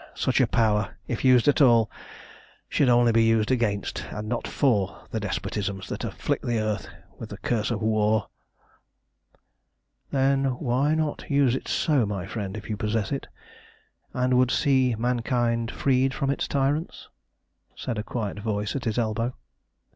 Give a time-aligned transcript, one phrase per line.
[0.15, 1.87] Such a power, if used at all,
[2.67, 6.87] should only be used against and not for the despotisms that afflict the earth
[7.19, 8.27] with the curse of war!"
[10.09, 13.27] "Then why not use it so, my friend, if you possess it,
[14.11, 17.09] and would see mankind freed from its tyrants?"
[17.75, 19.35] said a quiet voice at his elbow.